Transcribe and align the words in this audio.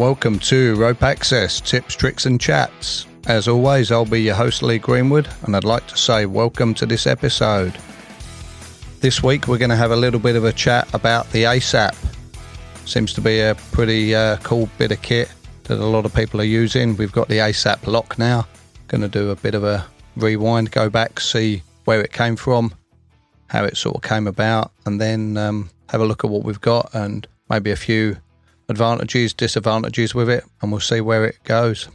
Welcome 0.00 0.38
to 0.38 0.76
Rope 0.76 1.02
Access 1.02 1.60
Tips, 1.60 1.94
Tricks, 1.94 2.24
and 2.24 2.40
Chats. 2.40 3.06
As 3.26 3.46
always, 3.46 3.92
I'll 3.92 4.06
be 4.06 4.22
your 4.22 4.34
host, 4.34 4.62
Lee 4.62 4.78
Greenwood, 4.78 5.28
and 5.42 5.54
I'd 5.54 5.62
like 5.62 5.86
to 5.88 5.96
say 5.98 6.24
welcome 6.24 6.72
to 6.76 6.86
this 6.86 7.06
episode. 7.06 7.76
This 9.00 9.22
week, 9.22 9.46
we're 9.46 9.58
going 9.58 9.68
to 9.68 9.76
have 9.76 9.90
a 9.90 9.96
little 9.96 10.18
bit 10.18 10.36
of 10.36 10.46
a 10.46 10.54
chat 10.54 10.88
about 10.94 11.30
the 11.32 11.42
ASAP. 11.42 11.94
Seems 12.86 13.12
to 13.12 13.20
be 13.20 13.40
a 13.40 13.54
pretty 13.72 14.14
uh, 14.14 14.38
cool 14.38 14.70
bit 14.78 14.90
of 14.90 15.02
kit 15.02 15.30
that 15.64 15.78
a 15.78 15.84
lot 15.84 16.06
of 16.06 16.14
people 16.14 16.40
are 16.40 16.44
using. 16.44 16.96
We've 16.96 17.12
got 17.12 17.28
the 17.28 17.36
ASAP 17.36 17.86
lock 17.86 18.18
now. 18.18 18.48
Going 18.88 19.02
to 19.02 19.08
do 19.08 19.28
a 19.28 19.36
bit 19.36 19.54
of 19.54 19.64
a 19.64 19.84
rewind, 20.16 20.70
go 20.70 20.88
back, 20.88 21.20
see 21.20 21.62
where 21.84 22.00
it 22.00 22.14
came 22.14 22.36
from, 22.36 22.74
how 23.48 23.64
it 23.64 23.76
sort 23.76 23.96
of 23.96 24.02
came 24.02 24.26
about, 24.26 24.72
and 24.86 24.98
then 24.98 25.36
um, 25.36 25.68
have 25.90 26.00
a 26.00 26.06
look 26.06 26.24
at 26.24 26.30
what 26.30 26.42
we've 26.42 26.62
got 26.62 26.88
and 26.94 27.26
maybe 27.50 27.70
a 27.70 27.76
few 27.76 28.16
advantages, 28.70 29.34
disadvantages 29.34 30.14
with 30.14 30.30
it, 30.30 30.44
and 30.62 30.70
we'll 30.70 30.80
see 30.80 31.00
where 31.00 31.24
it 31.24 31.42
goes. 31.44 31.88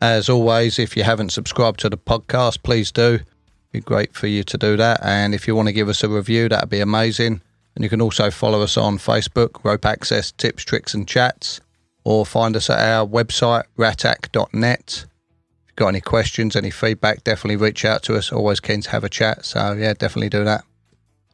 As 0.00 0.28
always, 0.28 0.78
if 0.78 0.96
you 0.96 1.02
haven't 1.02 1.30
subscribed 1.30 1.80
to 1.80 1.88
the 1.88 1.96
podcast, 1.96 2.62
please 2.62 2.90
do. 2.90 3.14
It'd 3.14 3.26
be 3.72 3.80
great 3.80 4.14
for 4.14 4.26
you 4.26 4.42
to 4.44 4.58
do 4.58 4.76
that. 4.76 5.00
And 5.02 5.34
if 5.34 5.46
you 5.46 5.54
want 5.54 5.68
to 5.68 5.72
give 5.72 5.88
us 5.88 6.02
a 6.02 6.08
review, 6.08 6.48
that'd 6.48 6.70
be 6.70 6.80
amazing. 6.80 7.40
And 7.74 7.84
you 7.84 7.90
can 7.90 8.00
also 8.02 8.30
follow 8.30 8.62
us 8.62 8.76
on 8.76 8.98
Facebook, 8.98 9.64
Rope 9.64 9.86
Access 9.86 10.32
Tips, 10.32 10.64
Tricks, 10.64 10.94
and 10.94 11.06
Chats, 11.06 11.60
or 12.04 12.26
find 12.26 12.56
us 12.56 12.68
at 12.68 12.78
our 12.78 13.06
website, 13.06 13.64
ratac.net. 13.78 14.84
If 14.86 15.68
you've 15.68 15.76
got 15.76 15.88
any 15.88 16.00
questions, 16.00 16.56
any 16.56 16.70
feedback, 16.70 17.24
definitely 17.24 17.56
reach 17.56 17.84
out 17.84 18.02
to 18.04 18.16
us. 18.16 18.32
Always 18.32 18.60
keen 18.60 18.82
to 18.82 18.90
have 18.90 19.04
a 19.04 19.08
chat. 19.08 19.44
So, 19.44 19.72
yeah, 19.72 19.94
definitely 19.94 20.30
do 20.30 20.44
that. 20.44 20.64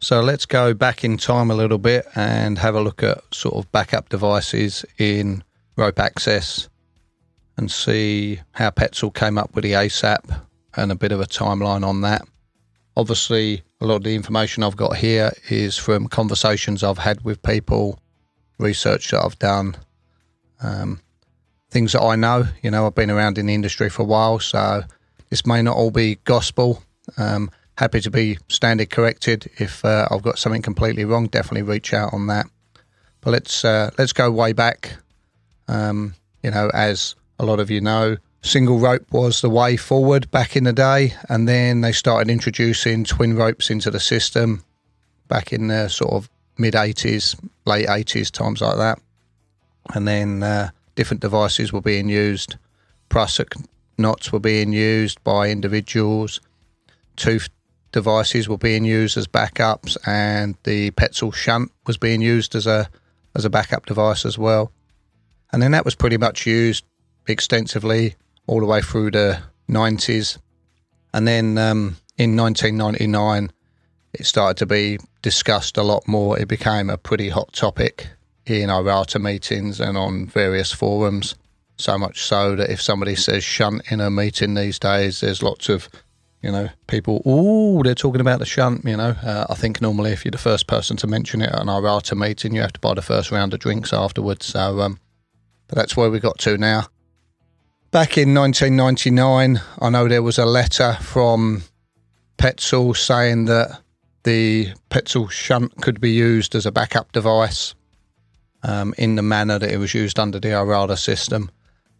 So 0.01 0.21
let's 0.21 0.47
go 0.47 0.75
back 0.75 1.03
in 1.03 1.17
time 1.17 1.51
a 1.51 1.55
little 1.55 1.79
bit 1.79 2.07
and 2.15 2.57
have 2.59 2.77
a 2.77 2.81
look 2.81 3.03
at 3.03 3.19
sort 3.35 3.57
of 3.57 3.71
backup 3.73 4.09
devices 4.09 4.85
in 4.97 5.43
rope 5.77 5.99
access 5.99 6.69
and 7.57 7.69
see 7.69 8.41
how 8.53 8.71
Petzl 8.71 9.13
came 9.13 9.37
up 9.37 9.55
with 9.55 9.65
the 9.65 9.73
ASAP 9.73 10.41
and 10.77 10.93
a 10.93 10.95
bit 10.95 11.11
of 11.11 11.21
a 11.21 11.27
timeline 11.27 11.85
on 11.85 12.03
that. 12.03 12.23
Obviously, 12.97 13.65
a 13.81 13.87
lot 13.87 13.97
of 13.97 14.05
the 14.05 14.15
information 14.15 14.63
I've 14.63 14.77
got 14.77 14.97
here 14.97 15.33
is 15.51 15.77
from 15.77 16.07
conversations 16.07 16.85
I've 16.85 16.99
had 16.99 17.23
with 17.25 17.43
people, 17.43 17.99
research 18.59 19.11
that 19.11 19.25
I've 19.25 19.39
done, 19.41 19.77
um, 20.63 21.01
things 21.71 21.93
that 21.93 22.03
I 22.03 22.15
know. 22.15 22.45
You 22.63 22.71
know, 22.71 22.87
I've 22.87 22.95
been 22.95 23.11
around 23.11 23.37
in 23.37 23.47
the 23.47 23.55
industry 23.55 23.91
for 23.91 24.03
a 24.03 24.07
while, 24.07 24.39
so 24.39 24.83
this 25.31 25.45
may 25.45 25.61
not 25.61 25.77
all 25.77 25.91
be 25.91 26.17
gospel. 26.25 26.83
Um, 27.17 27.51
happy 27.79 28.01
to 28.01 28.11
be 28.11 28.37
standard 28.49 28.91
corrected 28.91 29.49
if 29.59 29.85
uh, 29.85 30.09
I've 30.11 30.23
got 30.23 30.37
something 30.37 30.63
completely 30.63 31.05
wrong. 31.05 31.29
Definitely 31.29 31.63
reach 31.63 31.95
out 31.95 32.13
on 32.13 32.27
that. 32.27 32.47
But 33.21 33.31
let's 33.31 33.65
uh, 33.65 33.91
let's 33.97 34.13
go 34.13 34.31
way 34.31 34.53
back. 34.53 34.97
Um, 35.69 36.15
you 36.43 36.51
know, 36.51 36.71
as 36.75 37.15
a 37.39 37.45
lot 37.45 37.61
of 37.61 37.71
you 37.71 37.81
know, 37.81 38.17
single 38.43 38.79
rope 38.79 39.07
was 39.13 39.43
the 39.43 39.51
way 39.51 39.77
forward 39.77 40.29
back 40.33 40.57
in 40.57 40.65
the 40.65 40.73
day, 40.73 41.15
and 41.29 41.49
then 41.49 41.81
they 41.81 41.93
started 41.93 42.31
introducing 42.31 43.05
twin 43.05 43.37
ropes 43.37 43.71
into 43.71 43.93
the 43.93 44.01
system 44.01 44.65
back 45.29 45.53
in 45.53 45.69
the 45.69 45.89
sort 45.89 46.13
of 46.13 46.29
mid 46.59 46.75
'80s, 46.75 47.39
late 47.65 47.87
'80s, 47.87 48.31
times 48.33 48.61
like 48.61 48.77
that. 48.77 48.99
And 49.95 50.07
then 50.07 50.43
uh, 50.43 50.71
different 50.97 51.21
devices 51.21 51.73
were 51.73 51.81
being 51.81 52.09
used. 52.09 52.57
Prusik 53.09 53.55
knots 53.97 54.33
were 54.33 54.41
being 54.41 54.73
used 54.73 55.23
by 55.23 55.49
individuals. 55.49 56.41
Tooth 57.17 57.49
devices 57.93 58.49
were 58.49 58.59
being 58.59 58.85
used 58.85 59.17
as 59.17 59.27
backups, 59.27 59.97
and 60.07 60.57
the 60.65 60.91
Petzl 60.93 61.33
shunt 61.33 61.73
was 61.87 61.97
being 61.97 62.21
used 62.21 62.55
as 62.55 62.67
a 62.67 62.89
as 63.35 63.45
a 63.45 63.51
backup 63.51 63.87
device 63.87 64.25
as 64.25 64.39
well. 64.39 64.73
And 65.53 65.63
then 65.63 65.71
that 65.73 65.85
was 65.85 65.95
pretty 65.95 66.17
much 66.17 66.47
used 66.47 66.85
extensively 67.27 68.17
all 68.47 68.61
the 68.61 68.67
way 68.67 68.83
through 68.83 69.13
the 69.13 69.41
90s. 69.69 70.39
And 71.15 71.27
then 71.27 71.57
um, 71.59 71.97
in 72.17 72.37
1999, 72.37 73.53
it 74.15 74.27
started 74.27 74.57
to 74.59 74.67
be 74.67 74.99
discussed 75.23 75.77
a 75.77 75.83
lot 75.83 76.09
more. 76.09 76.39
It 76.39 76.49
became 76.49 76.91
a 76.91 76.99
pretty 76.99 77.29
hot 77.29 77.53
topic 77.53 78.09
in 78.47 78.71
our 78.71 78.83
IRATA 78.83 79.21
meetings 79.21 79.81
and 79.81 79.97
on 79.97 80.27
various 80.27 80.73
forums. 80.73 81.35
So 81.77 81.97
much 81.97 82.23
so 82.23 82.57
that 82.57 82.71
if 82.71 82.83
somebody 82.83 83.15
says 83.15 83.45
shunt 83.45 83.83
in 83.93 84.01
a 84.01 84.11
meeting 84.11 84.55
these 84.55 84.79
days, 84.79 85.21
there's 85.21 85.43
lots 85.43 85.69
of 85.69 85.89
you 86.43 86.53
know, 86.53 86.69
people, 86.87 87.23
oh, 87.25 87.83
they're 87.83 87.95
talking 87.95 88.21
about 88.21 88.39
the 88.39 88.47
shunt. 88.47 88.85
You 88.85 88.97
know, 88.97 89.15
uh, 89.23 89.47
I 89.51 89.55
think 89.55 89.81
normally 89.81 90.13
if 90.13 90.25
you're 90.25 90.31
the 90.31 90.39
first 90.39 90.67
person 90.67 90.97
to 90.99 91.07
mention 91.07 91.43
it 91.43 91.51
at 91.51 91.61
an 91.61 91.69
IRATA 91.69 92.17
meeting, 92.17 92.55
you 92.55 92.61
have 92.61 92.73
to 92.75 92.81
buy 92.81 92.95
the 92.95 93.03
first 93.03 93.31
round 93.31 93.55
of 93.55 93.61
drinks 93.61 93.93
afterwards. 93.93 94.47
So, 94.47 94.81
um, 94.81 95.01
but 95.67 95.77
that's 95.77 95.97
where 95.97 96.11
we 96.11 96.21
got 96.21 96.39
to 96.41 96.57
now. 96.57 96.87
Back 97.91 98.19
in 98.19 98.35
1999, 98.35 99.61
I 99.81 99.91
know 99.91 100.09
there 100.09 100.23
was 100.23 100.39
a 100.39 100.45
letter 100.45 100.97
from 101.01 101.63
Petzl 102.37 102.97
saying 102.97 103.47
that 103.47 103.81
the 104.25 104.75
Petzl 104.91 105.31
shunt 105.31 105.81
could 105.81 106.01
be 106.01 106.11
used 106.11 106.55
as 106.55 106.67
a 106.67 106.73
backup 106.73 107.13
device 107.13 107.75
um, 108.63 108.95
in 108.99 109.17
the 109.17 109.23
manner 109.23 109.59
that 109.59 109.71
it 109.71 109.79
was 109.79 109.95
used 109.95 110.19
under 110.19 110.39
the 110.39 110.49
IRATA 110.49 110.99
system 110.99 111.51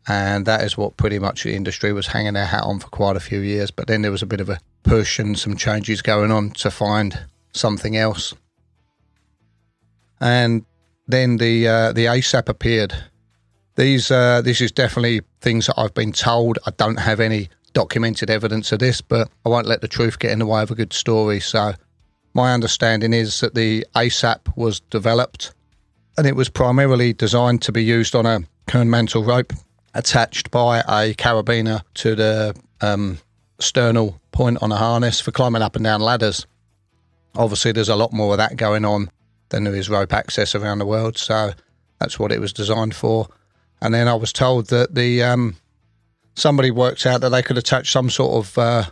and 0.07 0.47
that 0.47 0.63
is 0.63 0.77
what 0.77 0.97
pretty 0.97 1.19
much 1.19 1.43
the 1.43 1.55
industry 1.55 1.93
was 1.93 2.07
hanging 2.07 2.35
their 2.35 2.47
hat 2.47 2.65
on 2.65 2.79
for 2.79 2.89
quite 2.89 3.17
a 3.17 3.21
few 3.21 3.41
years. 3.41 3.71
But 3.71 3.87
then 3.87 4.03
there 4.03 4.11
was 4.11 4.23
a 4.23 4.27
bit 4.27 4.41
of 4.41 4.49
a 4.49 4.61
push 4.83 5.19
and 5.19 5.39
some 5.39 5.57
changes 5.57 6.03
going 6.03 6.31
on 6.31 6.51
to 6.51 6.71
find 6.71 7.27
something 7.53 7.97
else, 7.97 8.35
and 10.21 10.65
then 11.07 11.39
the 11.39 11.69
uh, 11.69 11.93
the 11.93 12.07
ASAP 12.07 12.49
appeared. 12.49 12.95
These 13.77 14.11
uh, 14.11 14.43
this 14.43 14.61
is 14.61 14.73
definitely 14.73 15.23
things 15.41 15.67
that 15.67 15.79
I've 15.79 15.95
been 15.95 16.13
told. 16.13 16.59
I 16.67 16.73
don't 16.77 17.01
have 17.01 17.21
any 17.21 17.49
documented 17.73 18.31
evidence 18.31 18.73
of 18.73 18.79
this, 18.79 19.01
but 19.01 19.31
I 19.45 19.49
won't 19.49 19.67
let 19.67 19.81
the 19.81 19.89
truth 19.89 20.19
get 20.19 20.33
in 20.33 20.41
the 20.41 20.47
way 20.47 20.63
of 20.63 20.71
a 20.71 20.75
good 20.75 20.93
story. 20.93 21.39
So 21.39 21.75
my 22.35 22.53
understanding 22.53 23.13
is 23.13 23.41
that 23.41 23.55
the 23.55 23.87
ASAP 23.95 24.57
was 24.57 24.81
developed 24.81 25.55
and 26.17 26.27
it 26.27 26.37
was 26.37 26.49
primarily 26.49 27.13
designed 27.13 27.63
to 27.63 27.73
be 27.73 27.85
used 27.85 28.15
on 28.15 28.27
a 28.27 28.41
kernmantle 28.67 29.25
rope 29.25 29.53
attached 29.95 30.51
by 30.51 30.81
a 30.81 31.15
carabiner 31.15 31.83
to 31.95 32.15
the 32.15 32.55
um, 32.81 33.19
sternal 33.59 34.21
point 34.33 34.63
on 34.63 34.73
a 34.73 34.77
harness 34.77 35.21
for 35.21 35.33
climbing 35.33 35.63
up 35.63 35.77
and 35.77 35.85
down 35.85 36.01
ladders. 36.01 36.47
Obviously, 37.37 37.73
there's 37.73 37.89
a 37.89 37.97
lot 37.97 38.13
more 38.13 38.33
of 38.33 38.39
that 38.39 38.57
going 38.57 38.85
on 38.85 39.11
than 39.51 39.65
there 39.65 39.75
is 39.75 39.89
rope 39.89 40.13
access 40.13 40.55
around 40.55 40.79
the 40.79 40.87
world, 40.87 41.17
so 41.17 41.53
that's 41.99 42.19
what 42.19 42.33
it 42.33 42.41
was 42.41 42.53
designed 42.53 42.95
for. 42.95 43.29
And 43.81 43.95
then 43.95 44.09
I 44.09 44.15
was 44.15 44.33
told 44.33 44.69
that 44.69 44.95
the 44.95 45.23
um, 45.23 45.57
somebody 46.35 46.71
worked 46.71 47.07
out 47.07 47.21
that 47.21 47.31
they 47.31 47.43
could 47.43 47.59
attach 47.59 47.91
some 47.91 48.11
sort 48.11 48.47
of 48.47 48.59
uh, 48.59 48.85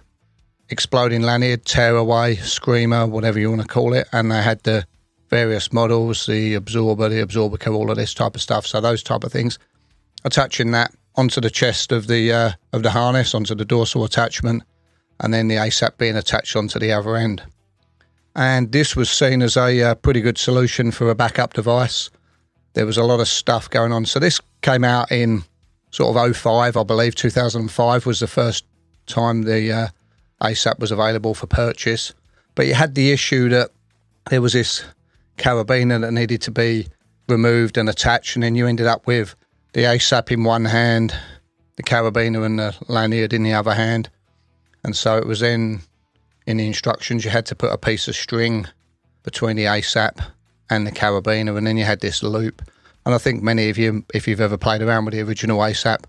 exploding 0.69 1.23
lanyard, 1.23 1.65
tearaway, 1.65 2.37
screamer, 2.37 3.07
whatever 3.07 3.39
you 3.39 3.51
want 3.51 3.63
to 3.63 3.69
call 3.69 3.95
it, 3.95 4.09
and 4.13 4.31
they 4.31 4.43
had 4.43 4.63
the 4.63 4.87
various 5.29 5.73
models, 5.73 6.27
the 6.27 6.55
absorber, 6.55 7.09
the 7.09 7.21
absorber, 7.21 7.59
all 7.69 7.91
of 7.91 7.97
this 7.97 8.15
type 8.15 8.35
of 8.35 8.43
stuff. 8.43 8.67
So 8.67 8.81
those 8.81 9.03
type 9.03 9.25
of 9.25 9.33
things 9.33 9.59
attaching 10.27 10.73
that 10.73 10.93
onto 11.15 11.41
the 11.41 11.49
chest 11.49 11.93
of 11.93 12.09
the 12.09 12.33
uh, 12.33 12.51
of 12.73 12.83
the 12.83 12.91
harness, 12.91 13.35
onto 13.35 13.55
the 13.55 13.65
dorsal 13.65 14.05
attachment, 14.05 14.65
and 15.21 15.33
then 15.33 15.49
the 15.49 15.55
ASAP 15.55 15.97
being 15.97 16.17
attached 16.17 16.57
onto 16.57 16.79
the 16.79 16.93
other 16.93 17.17
end. 17.17 17.43
And 18.35 18.73
this 18.73 18.95
was 18.95 19.09
seen 19.09 19.41
as 19.41 19.57
a 19.57 19.83
uh, 19.83 19.95
pretty 19.95 20.21
good 20.21 20.37
solution 20.37 20.91
for 20.91 21.09
a 21.09 21.15
backup 21.15 21.55
device. 21.55 22.11
There 22.75 22.85
was 22.85 22.99
a 22.99 23.05
lot 23.05 23.21
of 23.21 23.29
stuff 23.29 23.71
going 23.71 23.93
on. 23.93 24.05
So 24.05 24.19
this 24.19 24.41
came 24.61 24.85
out 24.85 25.11
in 25.11 25.45
sort 25.91 26.15
of 26.15 26.37
05, 26.37 26.77
I 26.77 26.83
believe, 26.83 27.15
2005 27.15 28.05
was 28.05 28.21
the 28.21 28.27
first 28.27 28.67
time 29.07 29.45
the 29.45 29.73
uh, 29.73 29.89
ASAP 30.43 30.79
was 30.81 30.93
available 30.93 31.33
for 31.33 31.47
purchase. 31.47 32.13
But 32.55 32.67
you 32.67 32.75
had 32.75 32.95
the 32.95 33.13
issue 33.13 33.49
that 33.49 33.71
there 34.29 34.43
was 34.43 34.53
this 34.53 34.85
carabiner 35.39 36.01
that 36.03 36.13
needed 36.13 36.43
to 36.43 36.51
be 36.51 36.89
removed 37.29 37.79
and 37.79 37.89
attached, 37.89 38.37
and 38.37 38.43
then 38.43 38.55
you 38.55 38.67
ended 38.67 38.87
up 38.87 39.07
with 39.07 39.35
the 39.77 39.83
ASAP 39.83 40.33
in 40.33 40.43
one 40.43 40.65
hand, 40.65 41.15
the 41.77 41.83
carabiner 41.83 42.47
and 42.47 42.59
the 42.59 42.75
lanyard 42.89 43.35
in 43.35 43.43
the 43.43 43.53
other 43.53 43.75
hand. 43.75 44.09
And 44.83 44.97
so 44.97 45.19
it 45.19 45.27
was 45.27 45.43
in 45.43 45.83
in 46.47 46.57
the 46.57 46.67
instructions 46.67 47.27
you 47.27 47.31
had 47.31 47.45
to 47.45 47.55
put 47.55 47.71
a 47.71 47.77
piece 47.77 48.09
of 48.09 48.17
string 48.17 48.67
between 49.23 49.55
the 49.55 49.65
ASAP 49.65 50.19
and 50.71 50.87
the 50.87 50.93
carabiner, 50.93 51.59
and 51.59 51.67
then 51.67 51.77
you 51.77 51.85
had 51.85 52.01
this 52.01 52.23
loop. 52.23 52.63
And 53.05 53.15
I 53.15 53.19
think 53.19 53.43
many 53.43 53.69
of 53.69 53.77
you, 53.77 54.03
if 54.15 54.27
you've 54.27 54.41
ever 54.41 54.57
played 54.57 54.81
around 54.81 55.05
with 55.05 55.13
the 55.13 55.21
original 55.21 55.59
ASAP, 55.59 56.05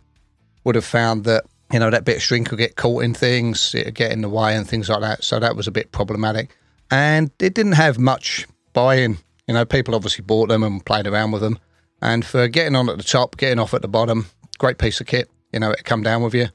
would 0.64 0.76
have 0.76 0.86
found 0.86 1.26
that 1.26 1.44
you 1.74 1.80
know 1.80 1.90
that 1.90 2.06
bit 2.06 2.18
of 2.18 2.24
string 2.24 2.46
could 2.46 2.60
get 2.60 2.78
caught 2.78 3.04
in 3.04 3.14
things, 3.14 3.76
it'd 3.76 3.96
get 3.96 4.14
in 4.14 4.22
the 4.22 4.30
way, 4.30 4.56
and 4.56 4.66
things 4.66 4.88
like 4.88 5.02
that. 5.02 5.26
So 5.26 5.42
that 5.42 5.58
was 5.58 5.68
a 5.68 5.72
bit 5.72 5.92
problematic, 5.92 6.56
and 6.90 7.32
it 7.40 7.54
didn't 7.54 7.74
have 7.74 8.00
much 8.00 8.48
buy-in. 8.72 9.18
You 9.46 9.56
know, 9.56 9.66
people 9.66 9.94
obviously 9.94 10.24
bought 10.24 10.48
them 10.48 10.64
and 10.64 10.86
played 10.86 11.06
around 11.06 11.32
with 11.32 11.42
them, 11.42 11.60
and 12.02 12.26
for 12.26 12.48
getting 12.48 12.76
on 12.76 12.90
at 12.90 12.98
the 12.98 13.04
top, 13.04 13.38
getting 13.38 13.60
off 13.60 13.74
at 13.74 13.82
the 13.82 13.88
bottom, 13.88 14.28
great 14.58 14.78
piece 14.78 15.02
of 15.02 15.08
kit. 15.08 15.30
You 15.52 15.60
know, 15.60 15.72
it 15.72 15.84
come 15.84 16.04
down 16.04 16.24
with 16.24 16.34
you 16.34 16.48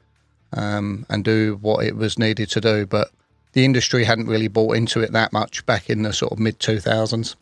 um, 0.52 1.06
and 1.08 1.24
do 1.24 1.58
what 1.60 1.84
it 1.84 1.96
was 1.96 2.18
needed 2.18 2.50
to 2.50 2.60
do. 2.60 2.86
But 2.86 3.08
the 3.52 3.64
industry 3.64 4.04
hadn't 4.04 4.26
really 4.26 4.48
bought 4.48 4.76
into 4.76 5.00
it 5.00 5.12
that 5.12 5.32
much 5.32 5.64
back 5.66 5.90
in 5.90 6.02
the 6.02 6.12
sort 6.12 6.32
of 6.32 6.38
mid 6.38 6.58
2000s. 6.58 7.34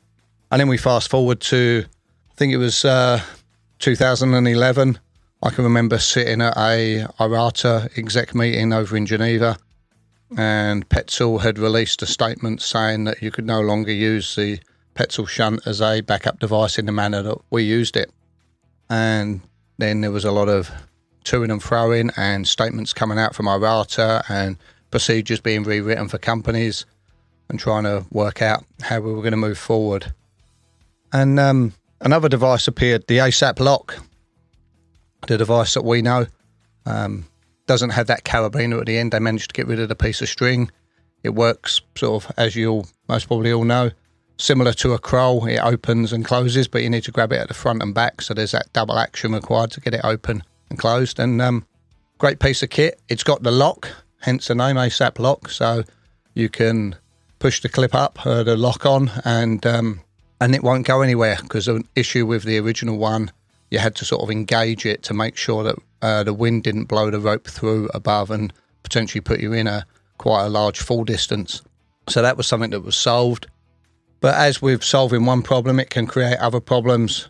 And 0.50 0.60
then 0.60 0.68
we 0.68 0.76
fast 0.76 1.10
forward 1.10 1.40
to, 1.42 1.84
I 2.30 2.34
think 2.34 2.52
it 2.52 2.56
was 2.56 2.84
uh, 2.84 3.20
2011, 3.78 4.98
I 5.42 5.50
can 5.50 5.64
remember 5.64 5.98
sitting 5.98 6.42
at 6.42 6.56
a 6.56 7.06
IRATA 7.18 7.96
exec 7.96 8.34
meeting 8.34 8.72
over 8.72 8.96
in 8.96 9.06
Geneva, 9.06 9.56
and 10.36 10.86
Petzl 10.88 11.40
had 11.40 11.58
released 11.58 12.02
a 12.02 12.06
statement 12.06 12.60
saying 12.60 13.04
that 13.04 13.22
you 13.22 13.30
could 13.30 13.46
no 13.46 13.60
longer 13.60 13.92
use 13.92 14.36
the 14.36 14.60
Petzl 14.94 15.28
shunt 15.28 15.66
as 15.66 15.80
a 15.80 16.00
backup 16.00 16.38
device 16.38 16.78
in 16.78 16.86
the 16.86 16.92
manner 16.92 17.22
that 17.22 17.38
we 17.50 17.62
used 17.62 17.96
it. 17.96 18.10
And 18.88 19.40
then 19.78 20.00
there 20.00 20.10
was 20.10 20.24
a 20.24 20.32
lot 20.32 20.48
of 20.48 20.70
toing 21.24 21.52
and 21.52 21.60
froing 21.60 22.10
and 22.16 22.46
statements 22.46 22.92
coming 22.92 23.18
out 23.18 23.34
from 23.34 23.48
our 23.48 23.58
IRATA 23.58 24.24
and 24.28 24.56
procedures 24.90 25.40
being 25.40 25.62
rewritten 25.62 26.08
for 26.08 26.18
companies 26.18 26.86
and 27.48 27.58
trying 27.58 27.84
to 27.84 28.04
work 28.10 28.42
out 28.42 28.64
how 28.82 29.00
we 29.00 29.12
were 29.12 29.22
going 29.22 29.32
to 29.32 29.36
move 29.36 29.58
forward. 29.58 30.12
And 31.12 31.38
um, 31.38 31.72
another 32.00 32.28
device 32.28 32.68
appeared, 32.68 33.06
the 33.06 33.18
ASAP 33.18 33.60
lock, 33.60 33.96
the 35.26 35.38
device 35.38 35.74
that 35.74 35.84
we 35.84 36.02
know. 36.02 36.26
Um, 36.86 37.26
doesn't 37.66 37.90
have 37.90 38.08
that 38.08 38.24
carabiner 38.24 38.80
at 38.80 38.86
the 38.86 38.98
end. 38.98 39.12
They 39.12 39.20
managed 39.20 39.50
to 39.50 39.54
get 39.54 39.68
rid 39.68 39.78
of 39.78 39.88
the 39.88 39.94
piece 39.94 40.20
of 40.20 40.28
string. 40.28 40.70
It 41.22 41.36
works 41.36 41.80
sort 41.94 42.24
of, 42.24 42.32
as 42.36 42.56
you 42.56 42.68
all 42.68 42.86
most 43.08 43.28
probably 43.28 43.52
all 43.52 43.62
know, 43.62 43.92
similar 44.40 44.72
to 44.72 44.92
a 44.94 44.98
Croll. 44.98 45.46
It 45.46 45.58
opens 45.58 46.12
and 46.12 46.24
closes, 46.24 46.66
but 46.66 46.82
you 46.82 46.90
need 46.90 47.04
to 47.04 47.12
grab 47.12 47.32
it 47.32 47.40
at 47.40 47.48
the 47.48 47.54
front 47.54 47.82
and 47.82 47.94
back. 47.94 48.22
So 48.22 48.34
there's 48.34 48.52
that 48.52 48.72
double 48.72 48.98
action 48.98 49.32
required 49.32 49.70
to 49.72 49.80
get 49.80 49.94
it 49.94 50.00
open 50.02 50.42
and 50.70 50.78
closed. 50.78 51.18
And 51.18 51.40
um, 51.40 51.66
great 52.18 52.40
piece 52.40 52.62
of 52.62 52.70
kit. 52.70 53.00
It's 53.08 53.22
got 53.22 53.42
the 53.42 53.50
lock, 53.50 53.88
hence 54.20 54.48
the 54.48 54.54
name 54.54 54.76
ASAP 54.76 55.18
lock. 55.18 55.50
So 55.50 55.84
you 56.34 56.48
can 56.48 56.96
push 57.38 57.60
the 57.60 57.68
clip 57.68 57.94
up, 57.94 58.24
uh, 58.26 58.42
the 58.42 58.56
lock 58.56 58.86
on, 58.86 59.10
and 59.24 59.64
um, 59.66 60.00
and 60.40 60.54
it 60.54 60.62
won't 60.62 60.86
go 60.86 61.02
anywhere 61.02 61.38
because 61.42 61.68
an 61.68 61.86
issue 61.94 62.24
with 62.24 62.44
the 62.44 62.58
original 62.58 62.96
one, 62.96 63.30
you 63.70 63.78
had 63.78 63.94
to 63.96 64.04
sort 64.04 64.22
of 64.22 64.30
engage 64.30 64.86
it 64.86 65.02
to 65.04 65.14
make 65.14 65.36
sure 65.36 65.62
that 65.64 65.76
uh, 66.02 66.22
the 66.24 66.32
wind 66.32 66.62
didn't 66.62 66.84
blow 66.84 67.10
the 67.10 67.20
rope 67.20 67.46
through 67.46 67.90
above 67.92 68.30
and 68.30 68.52
potentially 68.82 69.20
put 69.20 69.40
you 69.40 69.52
in 69.52 69.66
a 69.66 69.84
quite 70.16 70.46
a 70.46 70.48
large 70.48 70.80
fall 70.80 71.04
distance. 71.04 71.62
So 72.08 72.22
that 72.22 72.36
was 72.36 72.46
something 72.46 72.70
that 72.70 72.80
was 72.80 72.96
solved. 72.96 73.46
But 74.20 74.34
as 74.34 74.60
with 74.60 74.84
solving 74.84 75.24
one 75.24 75.42
problem, 75.42 75.80
it 75.80 75.90
can 75.90 76.06
create 76.06 76.36
other 76.38 76.60
problems. 76.60 77.28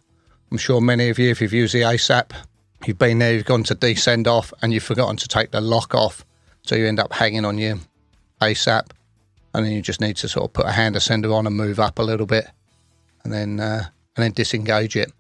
I'm 0.51 0.59
sure 0.59 0.81
many 0.81 1.09
of 1.09 1.19
you, 1.19 1.31
if 1.31 1.41
you've 1.41 1.53
used 1.53 1.75
the 1.75 1.83
ASAP, 1.83 2.33
you've 2.87 2.99
been 2.99 3.19
there, 3.19 3.33
you've 3.33 3.45
gone 3.45 3.63
to 3.65 3.75
descend 3.75 4.27
off, 4.27 4.53
and 4.61 4.73
you've 4.73 4.83
forgotten 4.83 5.17
to 5.17 5.29
take 5.29 5.53
the 5.53 5.61
lock 5.61 5.95
off. 5.95 6.25
So 6.63 6.75
you 6.75 6.87
end 6.87 6.99
up 6.99 7.13
hanging 7.13 7.45
on 7.45 7.59
your 7.59 7.79
ASAP, 8.41 8.91
and 9.55 9.65
then 9.65 9.73
you 9.73 9.83
just 9.83 10.01
need 10.01 10.17
to 10.17 10.29
sort 10.29 10.45
of 10.45 10.53
put 10.53 10.67
a 10.67 10.73
hand 10.73 10.97
ascender 10.97 11.33
on 11.33 11.47
and 11.47 11.57
move 11.57 11.79
up 11.79 11.99
a 11.99 12.03
little 12.03 12.27
bit 12.27 12.47
and 13.25 13.33
then 13.33 13.61
uh, 13.61 13.85
and 14.17 14.25
then 14.25 14.33
disengage 14.33 14.97
it. 14.97 15.13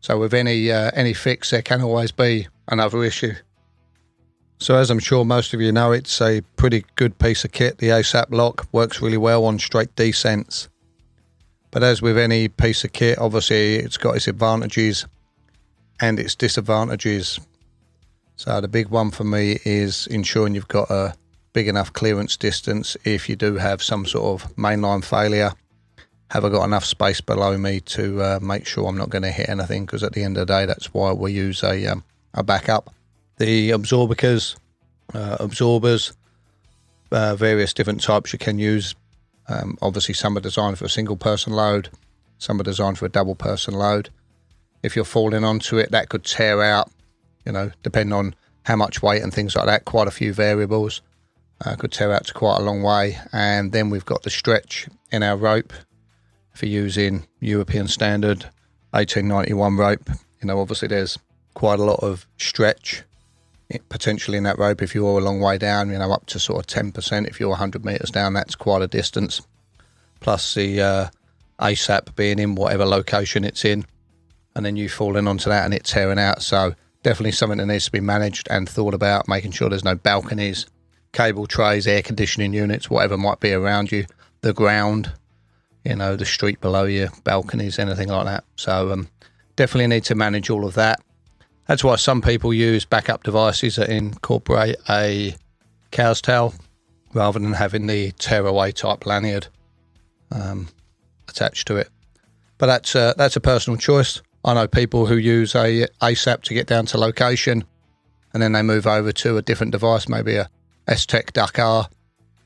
So 0.00 0.18
with 0.18 0.34
any 0.34 0.70
uh, 0.70 0.90
any 0.94 1.14
fix, 1.14 1.50
there 1.50 1.62
can 1.62 1.82
always 1.82 2.12
be 2.12 2.48
another 2.68 3.04
issue. 3.04 3.34
So 4.58 4.76
as 4.76 4.90
I'm 4.90 4.98
sure 4.98 5.24
most 5.24 5.52
of 5.52 5.60
you 5.60 5.72
know, 5.72 5.92
it's 5.92 6.20
a 6.20 6.42
pretty 6.56 6.84
good 6.96 7.18
piece 7.18 7.44
of 7.44 7.52
kit. 7.52 7.78
The 7.78 7.88
ASAP 7.88 8.26
lock 8.30 8.66
works 8.72 9.02
really 9.02 9.16
well 9.16 9.44
on 9.44 9.58
straight 9.58 9.94
descents. 9.96 10.68
But 11.74 11.82
as 11.82 12.00
with 12.00 12.16
any 12.16 12.48
piece 12.48 12.84
of 12.84 12.94
kit, 12.94 13.18
obviously 13.18 13.74
it's 13.74 13.98
got 13.98 14.16
its 14.16 14.28
advantages 14.28 15.06
and 16.00 16.18
its 16.18 16.34
disadvantages. 16.34 17.38
So 18.36 18.62
the 18.62 18.68
big 18.68 18.88
one 18.88 19.10
for 19.10 19.24
me 19.24 19.58
is 19.66 20.06
ensuring 20.06 20.54
you've 20.54 20.68
got 20.68 20.90
a 20.90 21.14
big 21.52 21.68
enough 21.68 21.92
clearance 21.92 22.38
distance 22.38 22.96
if 23.04 23.28
you 23.28 23.36
do 23.36 23.56
have 23.56 23.82
some 23.82 24.06
sort 24.06 24.42
of 24.42 24.56
mainline 24.56 25.04
failure 25.04 25.52
have 26.34 26.44
I 26.44 26.48
got 26.48 26.64
enough 26.64 26.84
space 26.84 27.20
below 27.20 27.56
me 27.56 27.80
to 27.80 28.20
uh, 28.20 28.38
make 28.42 28.66
sure 28.66 28.88
I'm 28.88 28.96
not 28.96 29.08
going 29.08 29.22
to 29.22 29.30
hit 29.30 29.48
anything? 29.48 29.86
Because 29.86 30.02
at 30.02 30.14
the 30.14 30.24
end 30.24 30.36
of 30.36 30.46
the 30.46 30.52
day, 30.52 30.66
that's 30.66 30.92
why 30.92 31.12
we 31.12 31.32
use 31.32 31.62
a 31.62 31.86
um, 31.86 32.02
a 32.34 32.42
backup. 32.42 32.92
The 33.38 33.70
absorbers, 33.70 34.56
uh, 35.14 35.36
absorbers, 35.38 36.12
uh, 37.12 37.36
various 37.36 37.72
different 37.72 38.02
types 38.02 38.32
you 38.32 38.38
can 38.40 38.58
use. 38.58 38.96
Um, 39.48 39.76
obviously, 39.82 40.14
some 40.14 40.36
are 40.36 40.40
designed 40.40 40.78
for 40.78 40.84
a 40.84 40.90
single 40.90 41.16
person 41.16 41.52
load, 41.52 41.90
some 42.38 42.60
are 42.60 42.64
designed 42.64 42.98
for 42.98 43.06
a 43.06 43.10
double 43.10 43.34
person 43.34 43.74
load. 43.74 44.10
If 44.82 44.96
you're 44.96 45.04
falling 45.04 45.44
onto 45.44 45.78
it, 45.78 45.90
that 45.92 46.08
could 46.08 46.24
tear 46.24 46.62
out. 46.62 46.90
You 47.46 47.52
know, 47.52 47.70
depending 47.82 48.12
on 48.12 48.34
how 48.64 48.76
much 48.76 49.02
weight 49.02 49.22
and 49.22 49.32
things 49.32 49.54
like 49.54 49.66
that. 49.66 49.84
Quite 49.84 50.08
a 50.08 50.12
few 50.12 50.32
variables. 50.32 51.00
Uh, 51.64 51.76
could 51.76 51.92
tear 51.92 52.12
out 52.12 52.26
to 52.26 52.34
quite 52.34 52.58
a 52.58 52.62
long 52.62 52.82
way. 52.82 53.18
And 53.32 53.72
then 53.72 53.88
we've 53.88 54.04
got 54.04 54.22
the 54.22 54.30
stretch 54.30 54.88
in 55.12 55.22
our 55.22 55.36
rope 55.36 55.72
for 56.52 56.66
using 56.66 57.26
European 57.40 57.88
standard 57.88 58.44
1891 58.90 59.76
rope. 59.76 60.10
You 60.40 60.48
know, 60.48 60.60
obviously 60.60 60.88
there's 60.88 61.18
quite 61.54 61.78
a 61.78 61.84
lot 61.84 62.00
of 62.00 62.26
stretch 62.36 63.04
potentially 63.88 64.36
in 64.36 64.44
that 64.44 64.58
rope 64.58 64.82
if 64.82 64.94
you're 64.94 65.18
a 65.18 65.22
long 65.22 65.40
way 65.40 65.58
down, 65.58 65.90
you 65.90 65.98
know, 65.98 66.12
up 66.12 66.26
to 66.26 66.38
sort 66.38 66.60
of 66.60 66.66
10%. 66.66 67.28
If 67.28 67.40
you're 67.40 67.50
100 67.50 67.84
metres 67.84 68.10
down, 68.10 68.34
that's 68.34 68.54
quite 68.54 68.82
a 68.82 68.86
distance. 68.86 69.40
Plus 70.20 70.54
the 70.54 70.80
uh, 70.80 71.08
ASAP 71.60 72.14
being 72.16 72.38
in 72.38 72.54
whatever 72.54 72.84
location 72.84 73.44
it's 73.44 73.64
in, 73.64 73.84
and 74.54 74.64
then 74.64 74.76
you 74.76 74.88
falling 74.88 75.26
onto 75.26 75.50
that 75.50 75.64
and 75.64 75.74
it 75.74 75.84
tearing 75.84 76.18
out. 76.18 76.42
So 76.42 76.74
definitely 77.02 77.32
something 77.32 77.58
that 77.58 77.66
needs 77.66 77.86
to 77.86 77.92
be 77.92 78.00
managed 78.00 78.48
and 78.50 78.68
thought 78.68 78.94
about, 78.94 79.28
making 79.28 79.52
sure 79.52 79.68
there's 79.68 79.84
no 79.84 79.94
balconies, 79.94 80.66
cable 81.12 81.46
trays, 81.46 81.86
air 81.86 82.02
conditioning 82.02 82.52
units, 82.52 82.90
whatever 82.90 83.16
might 83.16 83.40
be 83.40 83.52
around 83.52 83.90
you, 83.92 84.06
the 84.40 84.52
ground, 84.52 85.12
you 85.84 85.96
know, 85.96 86.16
the 86.16 86.24
street 86.24 86.60
below 86.60 86.84
you, 86.84 87.08
balconies, 87.24 87.78
anything 87.78 88.08
like 88.08 88.26
that. 88.26 88.44
So 88.56 88.92
um, 88.92 89.08
definitely 89.56 89.88
need 89.88 90.04
to 90.04 90.14
manage 90.14 90.50
all 90.50 90.64
of 90.64 90.74
that. 90.74 91.00
That's 91.66 91.82
why 91.82 91.96
some 91.96 92.20
people 92.20 92.52
use 92.52 92.84
backup 92.84 93.22
devices 93.22 93.76
that 93.76 93.88
incorporate 93.88 94.76
a 94.88 95.34
cow's 95.90 96.20
tail 96.20 96.54
rather 97.14 97.38
than 97.38 97.52
having 97.52 97.86
the 97.86 98.12
tearaway 98.12 98.72
type 98.72 99.06
lanyard 99.06 99.46
um, 100.30 100.68
attached 101.28 101.66
to 101.68 101.76
it. 101.76 101.88
But 102.58 102.66
that's 102.66 102.94
uh, 102.94 103.14
that's 103.16 103.36
a 103.36 103.40
personal 103.40 103.78
choice. 103.78 104.20
I 104.44 104.54
know 104.54 104.68
people 104.68 105.06
who 105.06 105.16
use 105.16 105.54
a 105.54 105.86
ASAP 106.02 106.42
to 106.42 106.54
get 106.54 106.66
down 106.66 106.86
to 106.86 106.98
location, 106.98 107.64
and 108.32 108.42
then 108.42 108.52
they 108.52 108.62
move 108.62 108.86
over 108.86 109.10
to 109.12 109.38
a 109.38 109.42
different 109.42 109.72
device, 109.72 110.08
maybe 110.08 110.36
a 110.36 110.50
S-Tech 110.86 111.32
Dakar, 111.32 111.88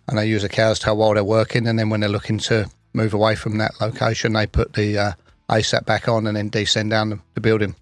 and 0.06 0.16
they 0.16 0.26
use 0.26 0.44
a 0.44 0.48
cow's 0.48 0.78
tail 0.78 0.96
while 0.96 1.14
they're 1.14 1.24
working, 1.24 1.66
and 1.66 1.76
then 1.76 1.90
when 1.90 2.00
they're 2.00 2.08
looking 2.08 2.38
to 2.38 2.70
move 2.92 3.14
away 3.14 3.34
from 3.34 3.58
that 3.58 3.72
location, 3.80 4.32
they 4.32 4.46
put 4.46 4.74
the 4.74 4.96
uh, 4.96 5.12
ASAP 5.50 5.84
back 5.86 6.08
on 6.08 6.26
and 6.26 6.36
then 6.36 6.48
descend 6.50 6.90
down 6.90 7.20
the 7.34 7.40
building. 7.40 7.74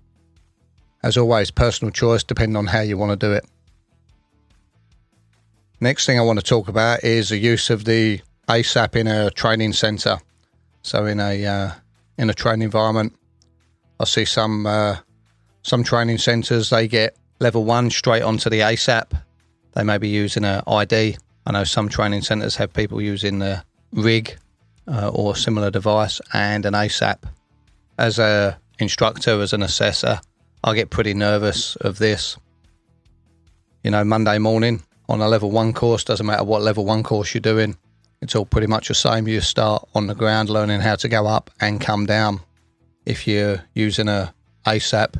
As 1.02 1.16
always, 1.16 1.50
personal 1.50 1.92
choice 1.92 2.24
depending 2.24 2.56
on 2.56 2.66
how 2.66 2.80
you 2.80 2.98
want 2.98 3.18
to 3.18 3.26
do 3.26 3.32
it. 3.32 3.44
Next 5.80 6.06
thing 6.06 6.18
I 6.18 6.22
want 6.22 6.38
to 6.38 6.44
talk 6.44 6.68
about 6.68 7.04
is 7.04 7.28
the 7.28 7.38
use 7.38 7.68
of 7.68 7.84
the 7.84 8.20
ASAP 8.48 8.96
in 8.96 9.06
a 9.06 9.30
training 9.30 9.74
centre. 9.74 10.18
So 10.82 11.04
in 11.04 11.20
a 11.20 11.44
uh, 11.44 11.70
in 12.16 12.30
a 12.30 12.34
training 12.34 12.62
environment, 12.62 13.14
I 14.00 14.04
see 14.04 14.24
some 14.24 14.66
uh, 14.66 14.96
some 15.62 15.84
training 15.84 16.18
centres 16.18 16.70
they 16.70 16.88
get 16.88 17.16
level 17.40 17.64
one 17.64 17.90
straight 17.90 18.22
onto 18.22 18.48
the 18.48 18.60
ASAP. 18.60 19.20
They 19.74 19.82
may 19.82 19.98
be 19.98 20.08
using 20.08 20.44
a 20.44 20.62
ID. 20.66 21.16
I 21.44 21.52
know 21.52 21.64
some 21.64 21.88
training 21.88 22.22
centres 22.22 22.56
have 22.56 22.72
people 22.72 23.02
using 23.02 23.40
the 23.40 23.62
rig 23.92 24.36
uh, 24.88 25.08
or 25.08 25.36
similar 25.36 25.70
device 25.70 26.20
and 26.32 26.64
an 26.64 26.74
ASAP. 26.74 27.18
As 27.98 28.18
a 28.18 28.58
instructor, 28.78 29.40
as 29.40 29.52
an 29.52 29.62
assessor, 29.62 30.20
I 30.66 30.74
get 30.74 30.90
pretty 30.90 31.14
nervous 31.14 31.76
of 31.76 31.98
this. 31.98 32.36
You 33.82 33.92
know, 33.92 34.04
Monday 34.04 34.38
morning 34.38 34.82
on 35.08 35.20
a 35.20 35.28
level 35.28 35.50
one 35.50 35.72
course, 35.72 36.04
doesn't 36.04 36.26
matter 36.26 36.44
what 36.44 36.60
level 36.60 36.84
one 36.84 37.02
course 37.02 37.32
you're 37.32 37.40
doing, 37.40 37.78
it's 38.20 38.34
all 38.34 38.44
pretty 38.44 38.66
much 38.66 38.88
the 38.88 38.94
same. 38.94 39.28
You 39.28 39.40
start 39.40 39.88
on 39.94 40.08
the 40.08 40.14
ground 40.14 40.50
learning 40.50 40.80
how 40.80 40.96
to 40.96 41.08
go 41.08 41.26
up 41.26 41.50
and 41.60 41.80
come 41.80 42.04
down. 42.04 42.40
If 43.04 43.26
you're 43.26 43.62
using 43.74 44.08
a 44.08 44.34
ASAP, 44.66 45.16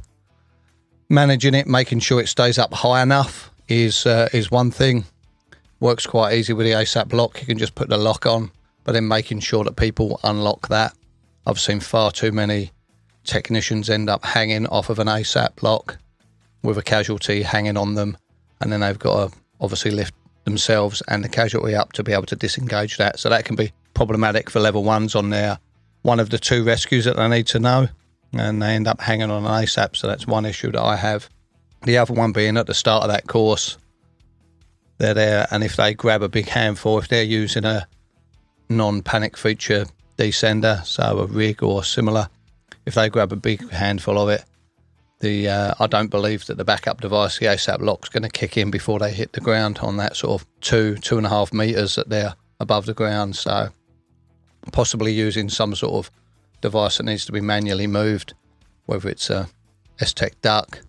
managing 1.09 1.55
it, 1.55 1.67
making 1.67 2.01
sure 2.01 2.21
it 2.21 2.29
stays 2.29 2.59
up 2.59 2.75
high 2.75 3.01
enough 3.01 3.51
is 3.69 4.05
uh, 4.05 4.29
is 4.33 4.51
one 4.51 4.73
thing. 4.73 5.05
Works 5.79 6.07
quite 6.07 6.35
easy 6.35 6.53
with 6.53 6.67
the 6.67 6.73
ASAP 6.73 7.13
lock. 7.13 7.41
You 7.41 7.47
can 7.47 7.59
just 7.59 7.77
put 7.77 7.89
the 7.89 7.97
lock 7.97 8.27
on 8.27 8.51
but 8.87 8.93
then 8.93 9.09
making 9.09 9.41
sure 9.41 9.65
that 9.65 9.75
people 9.75 10.21
unlock 10.23 10.69
that. 10.69 10.95
I've 11.45 11.59
seen 11.59 11.81
far 11.81 12.13
too 12.13 12.31
many 12.31 12.71
technicians 13.27 13.91
end 13.91 14.09
up 14.09 14.25
hanging 14.25 14.67
off 14.69 14.89
of 14.91 14.99
an 14.99 15.07
ASAP 15.07 15.57
block 15.57 15.99
with 16.63 16.79
a 16.79 16.83
casualty 16.83 17.43
hanging 17.43 17.77
on 17.77 17.95
them, 17.95 18.17
and 18.61 18.73
then 18.73 18.81
they've 18.81 18.99
got 18.99 19.31
to 19.31 19.37
obviously 19.61 19.91
lift 19.91 20.15
themselves 20.45 21.03
and 21.09 21.25
the 21.25 21.29
casualty 21.29 21.75
up 21.75 21.93
to 21.93 22.03
be 22.03 22.13
able 22.13 22.27
to 22.27 22.37
disengage 22.37 22.97
that. 22.97 23.19
So 23.19 23.29
that 23.29 23.45
can 23.45 23.57
be 23.57 23.73
problematic 23.95 24.51
for 24.51 24.61
level 24.61 24.85
ones 24.85 25.15
on 25.15 25.31
their 25.31 25.59
one 26.03 26.21
of 26.21 26.31
the 26.31 26.39
two 26.39 26.65
rescues 26.65 27.05
that 27.05 27.17
they 27.17 27.29
need 27.29 27.47
to 27.49 27.59
know, 27.59 27.89
and 28.33 28.63
they 28.63 28.75
end 28.75 28.87
up 28.87 29.01
hanging 29.01 29.31
on 29.31 29.45
an 29.45 29.51
ASAP. 29.51 29.97
So 29.97 30.07
that's 30.07 30.27
one 30.27 30.47
issue 30.47 30.71
that 30.73 30.83
I 30.83 30.97
have. 30.97 31.29
The 31.83 31.99
other 31.99 32.15
one 32.15 32.33
being 32.33 32.57
at 32.57 32.67
the 32.67 32.75
start 32.75 33.03
of 33.03 33.11
that 33.11 33.27
course, 33.27 33.77
they're 34.99 35.15
there, 35.15 35.47
and 35.51 35.63
if 35.63 35.77
they 35.77 35.95
grab 35.95 36.23
a 36.23 36.29
big 36.29 36.49
handful, 36.49 36.99
if 36.99 37.09
they're 37.09 37.23
using 37.23 37.65
a 37.65 37.87
non 38.69 39.03
panic 39.03 39.37
feature 39.37 39.87
descender, 40.17 40.85
so 40.87 41.19
a 41.19 41.27
rig 41.27 41.63
or 41.63 41.85
similar, 41.85 42.29
if 42.87 42.95
they 42.95 43.09
grab 43.09 43.33
a 43.33 43.37
big 43.37 43.69
handful 43.71 44.19
of 44.19 44.29
it, 44.29 44.45
the 45.21 45.49
uh, 45.49 45.75
I 45.79 45.87
don't 45.87 46.11
believe 46.11 46.47
that 46.47 46.57
the 46.57 46.65
backup 46.65 47.01
device, 47.01 47.39
the 47.39 47.47
ASAP 47.47 47.81
lock's 47.81 48.09
going 48.09 48.23
to 48.23 48.29
kick 48.29 48.57
in 48.57 48.71
before 48.71 48.99
they 48.99 49.13
hit 49.13 49.33
the 49.33 49.41
ground 49.41 49.81
on 49.83 49.97
that 49.97 50.17
sort 50.17 50.41
of 50.41 50.47
two 50.61 50.97
two 50.97 51.17
and 51.17 51.27
a 51.27 51.31
half 51.31 51.53
meters 51.53 51.97
that 51.97 52.09
they're 52.09 52.35
above 52.61 52.87
the 52.87 52.95
ground. 52.95 53.37
So 53.37 53.71
possibly 54.73 55.13
using 55.13 55.49
some 55.49 55.75
sort 55.75 56.07
of 56.07 56.11
device 56.61 56.99
that 56.99 57.05
needs 57.05 57.25
to 57.27 57.33
be 57.33 57.41
manually 57.41 57.87
moved, 57.87 58.35
whether 58.87 59.09
it's 59.09 59.31
a 59.31 59.49
S-Tech 60.01 60.41
Duck, 60.43 60.81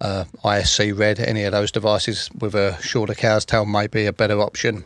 uh, 0.00 0.24
ISC 0.44 0.96
Red, 0.96 1.18
any 1.18 1.44
of 1.44 1.52
those 1.52 1.72
devices 1.72 2.30
with 2.38 2.54
a 2.54 2.80
shorter 2.82 3.14
cow's 3.14 3.44
tail 3.44 3.64
may 3.64 3.86
be 3.86 4.06
a 4.06 4.12
better 4.12 4.40
option. 4.40 4.84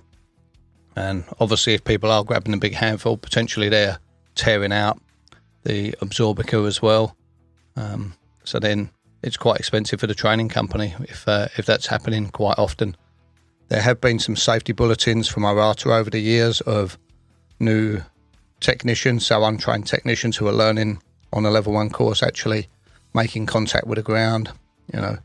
And 0.97 1.25
obviously, 1.39 1.75
if 1.75 1.85
people 1.85 2.11
are 2.11 2.25
grabbing 2.25 2.55
a 2.55 2.59
big 2.59 2.75
handful, 2.75 3.17
potentially 3.17 3.69
they're 3.69 3.99
tearing 4.35 4.73
out 4.73 5.01
the 5.65 5.93
absorbica 6.01 6.67
as 6.67 6.81
well. 6.81 7.17
Um, 7.77 8.15
so 8.45 8.59
then 8.59 8.91
it's 9.23 9.37
quite 9.37 9.59
expensive 9.59 10.01
for 10.01 10.07
the 10.07 10.15
training 10.15 10.49
company 10.49 10.95
if 11.01 11.29
uh, 11.29 11.49
if 11.57 11.67
that's 11.67 11.87
happening 11.87 12.29
quite 12.29 12.59
often. 12.59 12.97
There 13.69 13.83
have 13.83 14.01
been 14.01 14.19
some 14.19 14.37
safety 14.37 14.73
bulletins 14.73 15.29
from 15.29 15.45
IRATA 15.45 15.93
over 15.93 16.11
the 16.11 16.21
years 16.21 16.61
of 16.63 16.99
new 17.61 18.03
technicians, 18.59 19.27
so 19.27 19.45
untrained 19.45 19.87
technicians 19.87 20.37
who 20.37 20.49
are 20.49 20.53
learning 20.53 21.01
on 21.33 21.47
a 21.47 21.51
level 21.51 21.73
one 21.73 21.91
course 21.91 22.23
actually 22.23 22.69
making 23.15 23.47
contact 23.47 23.87
with 23.87 23.97
the 23.97 24.03
ground. 24.03 24.51
You 24.93 25.01
know, 25.01 25.19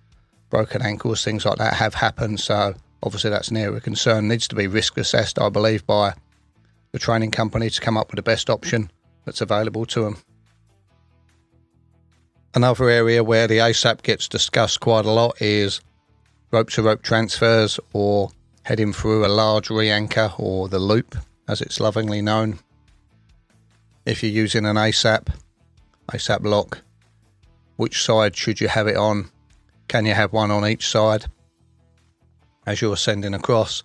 broken 0.49 0.83
ankles, 0.83 1.23
things 1.23 1.45
like 1.45 1.57
that 1.57 1.73
have 1.73 1.95
happened. 1.95 2.39
So 2.39 2.75
obviously 3.01 3.31
that's 3.31 3.47
an 3.47 3.57
area 3.57 3.77
of 3.77 3.83
concern. 3.83 4.27
Needs 4.27 4.47
to 4.49 4.55
be 4.55 4.67
risk 4.67 4.97
assessed, 4.97 5.39
I 5.39 5.49
believe, 5.49 5.85
by 5.87 6.13
the 6.91 6.99
training 6.99 7.31
company 7.31 7.69
to 7.69 7.81
come 7.81 7.97
up 7.97 8.11
with 8.11 8.17
the 8.17 8.21
best 8.21 8.49
option 8.49 8.91
that's 9.25 9.41
available 9.41 9.85
to 9.87 10.03
them. 10.03 10.17
Another 12.53 12.89
area 12.89 13.23
where 13.23 13.47
the 13.47 13.57
ASAP 13.57 14.01
gets 14.01 14.29
discussed 14.29 14.79
quite 14.79 15.05
a 15.05 15.11
lot 15.11 15.41
is 15.41 15.81
rope 16.51 16.69
to 16.69 16.83
rope 16.83 17.01
transfers 17.01 17.79
or 17.91 18.29
heading 18.63 18.93
through 18.93 19.25
a 19.25 19.27
large 19.27 19.69
re 19.69 19.89
anchor 19.91 20.31
or 20.37 20.69
the 20.69 20.79
loop, 20.79 21.17
as 21.49 21.61
it's 21.61 21.81
lovingly 21.81 22.21
known. 22.21 22.59
If 24.05 24.23
you're 24.23 24.31
using 24.31 24.65
an 24.65 24.77
ASAP, 24.77 25.27
ASAP 26.07 26.45
lock, 26.45 26.79
which 27.75 28.03
side 28.03 28.37
should 28.37 28.61
you 28.61 28.69
have 28.69 28.87
it 28.87 28.95
on? 28.95 29.29
Can 29.87 30.05
you 30.05 30.13
have 30.13 30.31
one 30.31 30.49
on 30.49 30.65
each 30.65 30.87
side 30.87 31.25
as 32.65 32.81
you're 32.81 32.93
ascending 32.93 33.33
across? 33.33 33.83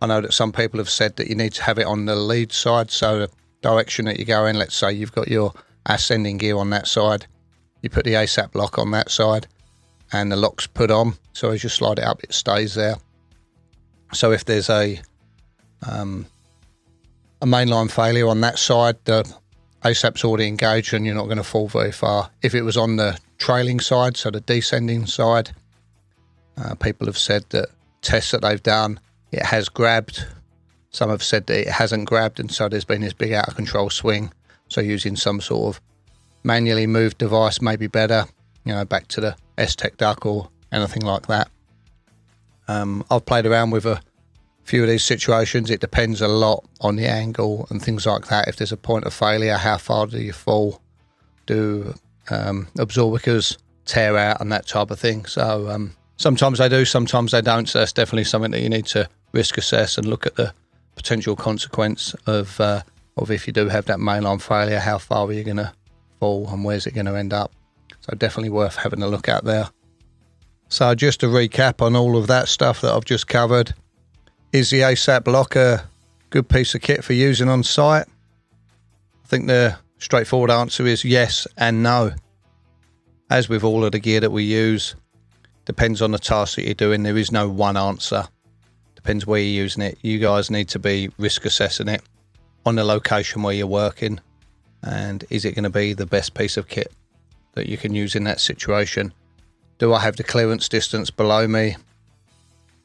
I 0.00 0.06
know 0.06 0.20
that 0.22 0.32
some 0.32 0.52
people 0.52 0.78
have 0.78 0.90
said 0.90 1.16
that 1.16 1.28
you 1.28 1.34
need 1.34 1.52
to 1.54 1.62
have 1.64 1.78
it 1.78 1.86
on 1.86 2.06
the 2.06 2.16
lead 2.16 2.52
side, 2.52 2.90
so 2.90 3.28
direction 3.62 4.04
that 4.06 4.18
you 4.18 4.24
go 4.24 4.46
in, 4.46 4.58
let's 4.58 4.76
say 4.76 4.92
you've 4.92 5.12
got 5.12 5.28
your 5.28 5.52
ascending 5.86 6.38
gear 6.38 6.56
on 6.56 6.70
that 6.70 6.86
side, 6.86 7.26
you 7.82 7.90
put 7.90 8.04
the 8.04 8.14
ASAP 8.14 8.54
lock 8.54 8.78
on 8.78 8.90
that 8.92 9.10
side 9.10 9.46
and 10.12 10.30
the 10.30 10.36
lock's 10.36 10.66
put 10.66 10.90
on. 10.90 11.14
So 11.32 11.50
as 11.50 11.62
you 11.62 11.68
slide 11.68 11.98
it 11.98 12.04
up, 12.04 12.22
it 12.22 12.32
stays 12.32 12.74
there. 12.74 12.96
So 14.12 14.32
if 14.32 14.44
there's 14.44 14.70
a 14.70 15.00
um, 15.86 16.26
a 17.42 17.46
mainline 17.46 17.90
failure 17.90 18.28
on 18.28 18.40
that 18.40 18.58
side, 18.58 18.96
the 19.04 19.30
ASAP's 19.84 20.24
already 20.24 20.48
engaged 20.48 20.94
and 20.94 21.04
you're 21.04 21.14
not 21.14 21.26
going 21.26 21.36
to 21.36 21.44
fall 21.44 21.68
very 21.68 21.92
far. 21.92 22.30
If 22.42 22.54
it 22.54 22.62
was 22.62 22.76
on 22.76 22.96
the 22.96 23.18
trailing 23.38 23.80
side, 23.80 24.16
so 24.16 24.30
the 24.30 24.40
descending 24.40 25.06
side, 25.06 25.52
uh, 26.56 26.74
people 26.76 27.06
have 27.06 27.18
said 27.18 27.44
that 27.50 27.68
tests 28.00 28.30
that 28.30 28.42
they've 28.42 28.62
done, 28.62 28.98
it 29.32 29.42
has 29.42 29.68
grabbed. 29.68 30.26
Some 30.90 31.10
have 31.10 31.22
said 31.22 31.46
that 31.46 31.60
it 31.60 31.68
hasn't 31.68 32.06
grabbed, 32.06 32.40
and 32.40 32.50
so 32.50 32.68
there's 32.68 32.84
been 32.84 33.02
this 33.02 33.12
big 33.12 33.32
out 33.32 33.48
of 33.48 33.56
control 33.56 33.90
swing. 33.90 34.32
So 34.68 34.80
using 34.80 35.16
some 35.16 35.40
sort 35.40 35.76
of 35.76 35.82
manually 36.42 36.86
moved 36.86 37.18
device 37.18 37.60
may 37.60 37.76
be 37.76 37.86
better, 37.86 38.24
you 38.64 38.72
know, 38.72 38.84
back 38.84 39.08
to 39.08 39.20
the 39.20 39.36
S-Tech 39.58 39.96
Duck 39.96 40.24
or 40.24 40.48
anything 40.72 41.02
like 41.02 41.26
that. 41.26 41.50
Um, 42.68 43.04
I've 43.10 43.26
played 43.26 43.46
around 43.46 43.70
with 43.70 43.86
a 43.86 44.00
few 44.64 44.82
of 44.82 44.88
these 44.88 45.04
situations. 45.04 45.70
It 45.70 45.80
depends 45.80 46.20
a 46.20 46.28
lot 46.28 46.64
on 46.80 46.96
the 46.96 47.06
angle 47.06 47.66
and 47.70 47.80
things 47.82 48.06
like 48.06 48.26
that. 48.28 48.48
If 48.48 48.56
there's 48.56 48.72
a 48.72 48.76
point 48.76 49.04
of 49.04 49.14
failure, 49.14 49.56
how 49.56 49.78
far 49.78 50.06
do 50.06 50.18
you 50.18 50.32
fall? 50.32 50.80
Do 51.46 51.94
um, 52.30 52.66
tear 53.84 54.16
out 54.16 54.40
and 54.40 54.50
that 54.50 54.66
type 54.66 54.90
of 54.90 54.98
thing? 54.98 55.26
So 55.26 55.68
um, 55.70 55.94
sometimes 56.16 56.58
they 56.58 56.68
do, 56.68 56.84
sometimes 56.84 57.30
they 57.30 57.40
don't. 57.40 57.68
So 57.68 57.78
that's 57.78 57.92
definitely 57.92 58.24
something 58.24 58.50
that 58.50 58.62
you 58.62 58.68
need 58.68 58.86
to 58.86 59.08
risk 59.32 59.56
assess 59.58 59.96
and 59.96 60.06
look 60.06 60.26
at 60.26 60.34
the 60.34 60.52
potential 60.96 61.36
consequence 61.36 62.14
of 62.26 62.60
uh, 62.60 62.82
of 63.16 63.30
if 63.30 63.46
you 63.46 63.52
do 63.52 63.68
have 63.68 63.84
that 63.86 63.98
mainline 63.98 64.42
failure. 64.42 64.80
How 64.80 64.98
far 64.98 65.26
are 65.26 65.32
you 65.32 65.44
going 65.44 65.58
to 65.58 65.72
fall 66.18 66.48
and 66.48 66.64
where's 66.64 66.86
it 66.86 66.94
going 66.94 67.06
to 67.06 67.16
end 67.16 67.32
up. 67.32 67.52
So 68.00 68.16
definitely 68.16 68.50
worth 68.50 68.76
having 68.76 69.02
a 69.02 69.08
look 69.08 69.28
at 69.28 69.44
there. 69.44 69.68
So 70.68 70.94
just 70.94 71.20
to 71.20 71.26
recap 71.26 71.80
on 71.80 71.94
all 71.94 72.16
of 72.16 72.26
that 72.26 72.48
stuff 72.48 72.80
that 72.80 72.92
I've 72.92 73.04
just 73.04 73.28
covered, 73.28 73.74
is 74.52 74.70
the 74.70 74.80
ASAP 74.80 75.26
lock 75.26 75.56
a 75.56 75.88
good 76.30 76.48
piece 76.48 76.74
of 76.74 76.80
kit 76.80 77.04
for 77.04 77.12
using 77.12 77.48
on 77.48 77.62
site? 77.62 78.06
I 79.24 79.28
think 79.28 79.46
the 79.46 79.76
straightforward 79.98 80.50
answer 80.50 80.86
is 80.86 81.04
yes 81.04 81.46
and 81.56 81.82
no. 81.82 82.12
As 83.30 83.48
with 83.48 83.64
all 83.64 83.84
of 83.84 83.92
the 83.92 83.98
gear 83.98 84.20
that 84.20 84.30
we 84.30 84.44
use, 84.44 84.94
depends 85.64 86.00
on 86.00 86.12
the 86.12 86.18
task 86.18 86.56
that 86.56 86.64
you're 86.64 86.74
doing. 86.74 87.02
There 87.02 87.16
is 87.16 87.32
no 87.32 87.48
one 87.48 87.76
answer. 87.76 88.28
Depends 89.06 89.24
where 89.24 89.38
you're 89.38 89.62
using 89.62 89.84
it. 89.84 89.98
You 90.02 90.18
guys 90.18 90.50
need 90.50 90.68
to 90.70 90.80
be 90.80 91.10
risk 91.16 91.44
assessing 91.44 91.86
it 91.86 92.02
on 92.64 92.74
the 92.74 92.82
location 92.82 93.40
where 93.40 93.54
you're 93.54 93.68
working 93.68 94.18
and 94.82 95.24
is 95.30 95.44
it 95.44 95.54
going 95.54 95.62
to 95.62 95.70
be 95.70 95.92
the 95.92 96.06
best 96.06 96.34
piece 96.34 96.56
of 96.56 96.66
kit 96.66 96.92
that 97.52 97.68
you 97.68 97.76
can 97.76 97.94
use 97.94 98.16
in 98.16 98.24
that 98.24 98.40
situation? 98.40 99.12
Do 99.78 99.94
I 99.94 100.00
have 100.00 100.16
the 100.16 100.24
clearance 100.24 100.68
distance 100.68 101.08
below 101.08 101.46
me? 101.46 101.76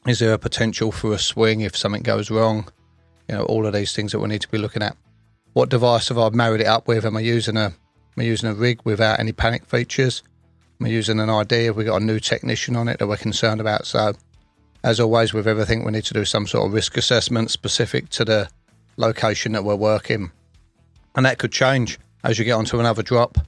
Is 0.06 0.20
there 0.20 0.32
a 0.32 0.38
potential 0.38 0.92
for 0.92 1.12
a 1.12 1.18
swing 1.18 1.62
if 1.62 1.76
something 1.76 2.02
goes 2.02 2.30
wrong? 2.30 2.68
You 3.28 3.34
know, 3.34 3.42
all 3.42 3.66
of 3.66 3.72
these 3.72 3.92
things 3.92 4.12
that 4.12 4.20
we 4.20 4.28
need 4.28 4.42
to 4.42 4.48
be 4.48 4.58
looking 4.58 4.84
at. 4.84 4.96
What 5.54 5.70
device 5.70 6.06
have 6.10 6.18
I 6.18 6.30
married 6.30 6.60
it 6.60 6.68
up 6.68 6.86
with? 6.86 7.04
Am 7.04 7.16
I 7.16 7.20
using 7.20 7.56
a 7.56 7.64
am 7.64 7.74
I 8.16 8.22
using 8.22 8.48
a 8.48 8.54
rig 8.54 8.78
without 8.84 9.18
any 9.18 9.32
panic 9.32 9.66
features? 9.66 10.22
Am 10.80 10.86
I 10.86 10.90
using 10.90 11.18
an 11.18 11.30
ID? 11.30 11.64
Have 11.64 11.76
we 11.76 11.82
got 11.82 12.00
a 12.00 12.04
new 12.04 12.20
technician 12.20 12.76
on 12.76 12.86
it 12.86 13.00
that 13.00 13.08
we're 13.08 13.16
concerned 13.16 13.60
about? 13.60 13.86
So, 13.86 14.12
as 14.84 15.00
always 15.00 15.32
with 15.32 15.46
everything, 15.46 15.84
we 15.84 15.92
need 15.92 16.04
to 16.04 16.14
do 16.14 16.24
some 16.24 16.46
sort 16.46 16.66
of 16.66 16.72
risk 16.72 16.96
assessment 16.96 17.50
specific 17.50 18.08
to 18.10 18.24
the 18.24 18.48
location 18.96 19.52
that 19.52 19.64
we're 19.64 19.76
working 19.76 20.30
and 21.14 21.26
that 21.26 21.38
could 21.38 21.52
change 21.52 21.98
as 22.24 22.38
you 22.38 22.44
get 22.44 22.52
onto 22.52 22.80
another 22.80 23.02
drop. 23.02 23.38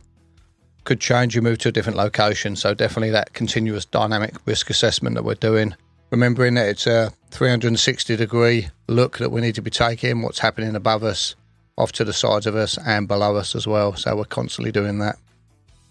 Could 0.85 1.00
change, 1.00 1.35
you 1.35 1.43
move 1.43 1.59
to 1.59 1.71
a 1.71 1.73
different 1.73 1.97
location. 1.97 2.57
So, 2.57 2.75
definitely 2.75 3.11
that 3.11 3.33
continuous 3.33 3.85
dynamic 3.87 4.35
risk 4.45 4.69
assessment 4.69 5.14
that 5.14 5.25
we're 5.25 5.35
doing. 5.35 5.75
Remembering 6.11 6.55
that 6.55 6.69
it's 6.69 6.87
a 6.87 7.11
360 7.31 8.17
degree 8.17 8.69
look 8.88 9.19
that 9.19 9.31
we 9.31 9.41
need 9.41 9.55
to 9.55 9.62
be 9.62 9.71
taking, 9.71 10.21
what's 10.21 10.38
happening 10.38 10.76
above 10.76 11.03
us, 11.03 11.35
off 11.79 11.93
to 11.93 12.05
the 12.05 12.12
sides 12.12 12.47
of 12.47 12.55
us, 12.55 12.79
and 12.87 13.09
below 13.09 13.37
us 13.37 13.55
as 13.55 13.67
well. 13.67 13.97
So, 13.97 14.14
we're 14.14 14.25
constantly 14.25 14.73
doing 14.73 14.99
that. 14.99 15.17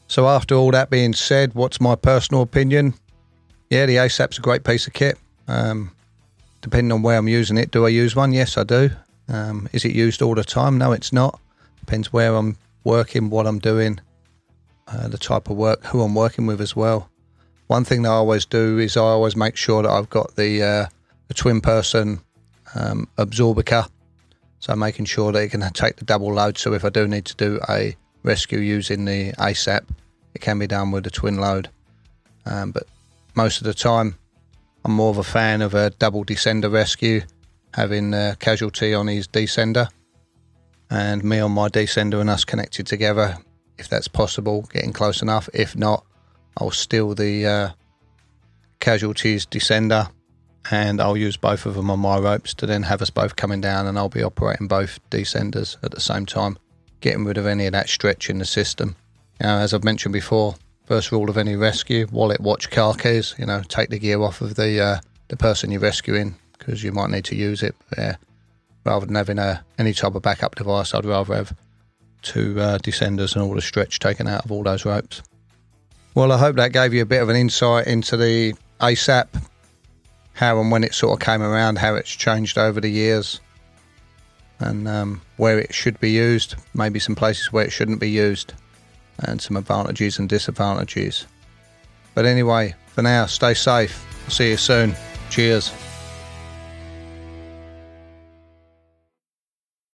So, 0.08 0.28
after 0.28 0.54
all 0.54 0.70
that 0.72 0.92
being 0.92 1.14
said, 1.14 1.56
what's 1.56 1.82
my 1.82 1.96
personal 1.96 2.44
opinion? 2.44 2.94
Yeah, 3.72 3.88
the 3.88 3.96
ASAP's 3.96 4.38
a 4.38 4.42
great 4.42 4.64
piece 4.64 4.86
of 4.86 4.94
kit. 4.94 5.18
Um, 5.48 5.92
depending 6.62 6.92
on 6.92 7.02
where 7.02 7.18
I'm 7.18 7.28
using 7.28 7.58
it, 7.58 7.72
do 7.72 7.86
I 7.86 7.90
use 7.90 8.16
one? 8.16 8.32
Yes, 8.32 8.58
I 8.58 8.64
do. 8.64 8.90
Um, 9.28 9.70
is 9.74 9.86
it 9.86 9.94
used 9.94 10.22
all 10.22 10.36
the 10.36 10.44
time? 10.44 10.78
No, 10.78 10.92
it's 10.92 11.14
not. 11.14 11.40
Depends 11.80 12.12
where 12.14 12.36
I'm 12.36 12.58
working, 12.84 13.30
what 13.30 13.48
I'm 13.48 13.60
doing, 13.60 14.00
uh, 14.88 15.08
the 15.08 15.18
type 15.18 15.50
of 15.50 15.58
work, 15.58 15.84
who 15.86 16.02
I'm 16.02 16.16
working 16.16 16.46
with 16.46 16.62
as 16.62 16.76
well. 16.76 17.10
One 17.68 17.86
thing 17.86 18.04
that 18.04 18.10
I 18.10 18.14
always 18.14 18.46
do 18.46 18.78
is 18.80 18.98
I 18.98 19.02
always 19.02 19.36
make 19.36 19.56
sure 19.56 19.84
that 19.84 19.92
I've 19.92 20.10
got 20.10 20.36
the, 20.36 20.62
uh, 20.62 20.86
the 21.28 21.34
twin 21.34 21.62
person 21.62 22.20
um, 22.76 23.08
absorbica. 23.18 23.90
So 24.60 24.76
making 24.76 25.06
sure 25.06 25.32
that 25.32 25.40
it 25.40 25.50
can 25.50 25.62
take 25.74 25.98
the 25.98 26.06
double 26.06 26.34
load. 26.34 26.58
So 26.58 26.74
if 26.74 26.86
I 26.86 26.90
do 26.90 27.08
need 27.08 27.26
to 27.26 27.36
do 27.36 27.60
a 27.68 27.96
rescue 28.24 28.60
using 28.60 29.06
the 29.06 29.34
ASAP, 29.34 29.84
it 30.34 30.42
can 30.42 30.58
be 30.58 30.68
done 30.68 30.92
with 30.92 31.06
a 31.06 31.12
twin 31.12 31.38
load. 31.38 31.70
Um, 32.46 32.72
but 32.72 32.84
most 33.36 33.60
of 33.60 33.66
the 33.66 33.74
time, 33.74 34.18
I'm 34.86 34.92
more 34.92 35.10
of 35.10 35.18
a 35.18 35.24
fan 35.24 35.62
of 35.62 35.74
a 35.74 35.92
double 35.92 36.26
descender 36.26 36.72
rescue, 36.72 37.22
having 37.74 38.14
a 38.14 38.36
casualty 38.40 38.94
on 38.94 39.08
his 39.08 39.28
descender 39.28 39.90
and 40.90 41.24
me 41.24 41.40
on 41.40 41.52
my 41.52 41.70
descender 41.70 42.20
and 42.20 42.30
us 42.30 42.46
connected 42.46 42.86
together 42.86 43.38
if 43.78 43.90
that's 43.90 44.08
possible, 44.08 44.64
getting 44.72 44.94
close 44.94 45.22
enough. 45.22 45.50
If 45.54 45.76
not, 45.76 46.06
I'll 46.58 46.72
steal 46.72 47.16
the 47.16 47.46
uh, 47.46 47.70
casualties 48.80 49.46
descender 49.46 50.10
and 50.72 51.02
I'll 51.02 51.18
use 51.18 51.38
both 51.38 51.66
of 51.66 51.76
them 51.76 51.90
on 51.90 52.00
my 52.00 52.20
ropes 52.20 52.54
to 52.56 52.66
then 52.66 52.84
have 52.84 53.02
us 53.02 53.10
both 53.10 53.36
coming 53.36 53.62
down 53.62 53.88
and 53.88 53.98
I'll 53.98 54.10
be 54.10 54.24
operating 54.24 54.68
both 54.68 55.00
descenders 55.10 55.78
at 55.84 55.92
the 55.92 56.00
same 56.00 56.26
time, 56.26 56.58
getting 57.02 57.26
rid 57.26 57.38
of 57.38 57.46
any 57.46 57.66
of 57.66 57.74
that 57.74 57.90
stretch 57.90 58.30
in 58.30 58.38
the 58.38 58.46
system. 58.46 58.96
You 59.42 59.48
know, 59.48 59.58
as 59.58 59.74
I've 59.74 59.84
mentioned 59.84 60.14
before, 60.14 60.56
First 60.86 61.12
rule 61.12 61.30
of 61.30 61.38
any 61.38 61.56
rescue: 61.56 62.08
wallet, 62.12 62.42
watch, 62.42 62.70
car 62.70 62.94
keys. 62.94 63.36
You 63.38 63.46
know, 63.46 63.62
take 63.68 63.90
the 63.90 64.00
gear 64.00 64.22
off 64.22 64.42
of 64.42 64.56
the 64.56 64.82
uh, 64.82 65.00
the 65.30 65.38
person 65.38 65.72
you're 65.72 65.80
rescuing 65.80 66.36
because 66.58 66.84
you 66.84 66.92
might 66.92 67.10
need 67.10 67.26
to 67.26 67.36
use 67.36 67.64
it. 67.64 67.76
Yeah. 67.98 68.16
Rather 68.86 69.06
than 69.06 69.16
having 69.16 69.40
a, 69.40 69.64
any 69.78 69.94
type 69.94 70.14
of 70.14 70.22
backup 70.22 70.56
device, 70.56 70.94
I'd 70.94 71.06
rather 71.06 71.36
have 71.36 71.56
two 72.22 72.60
uh, 72.60 72.78
descenders 72.80 73.34
and 73.34 73.44
all 73.44 73.56
the 73.56 73.62
stretch 73.62 74.00
taken 74.00 74.28
out 74.28 74.44
of 74.44 74.52
all 74.52 74.64
those 74.64 74.86
ropes. 74.86 75.22
Well, 76.16 76.32
I 76.32 76.38
hope 76.38 76.58
that 76.58 76.74
gave 76.74 76.94
you 76.94 77.02
a 77.02 77.06
bit 77.06 77.22
of 77.22 77.30
an 77.30 77.36
insight 77.36 77.88
into 77.88 78.18
the 78.18 78.54
ASAP, 78.82 79.28
how 80.34 80.60
and 80.60 80.70
when 80.70 80.84
it 80.84 80.94
sort 80.94 81.14
of 81.14 81.26
came 81.26 81.42
around, 81.42 81.78
how 81.78 81.96
it's 81.96 82.12
changed 82.12 82.58
over 82.58 82.82
the 82.82 82.90
years, 82.90 83.40
and 84.60 84.88
um, 84.88 85.22
where 85.38 85.58
it 85.58 85.74
should 85.74 86.00
be 86.00 86.12
used, 86.12 86.56
maybe 86.74 87.00
some 87.00 87.16
places 87.16 87.52
where 87.52 87.66
it 87.66 87.72
shouldn't 87.72 88.00
be 88.00 88.10
used 88.10 88.54
and 89.20 89.42
some 89.42 89.58
advantages 89.58 90.20
and 90.20 90.28
disadvantages. 90.30 91.28
But 92.16 92.26
anyway, 92.26 92.76
for 92.88 93.02
now, 93.02 93.26
stay 93.26 93.54
safe. 93.54 94.06
I'll 94.26 94.32
see 94.32 94.52
you 94.52 94.58
soon. 94.58 94.96
Cheers. 95.30 95.72